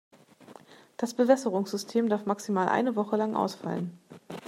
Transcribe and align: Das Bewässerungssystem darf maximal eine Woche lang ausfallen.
Das 0.97 1.13
Bewässerungssystem 1.13 2.09
darf 2.09 2.25
maximal 2.25 2.67
eine 2.69 2.95
Woche 2.95 3.17
lang 3.17 3.35
ausfallen. 3.35 3.99